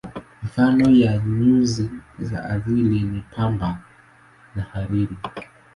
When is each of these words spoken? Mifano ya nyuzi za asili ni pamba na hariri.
Mifano 0.43 0.85
ya 1.03 1.17
nyuzi 1.17 1.89
za 2.19 2.43
asili 2.45 2.99
ni 3.03 3.21
pamba 3.35 3.79
na 4.55 4.63
hariri. 4.71 5.17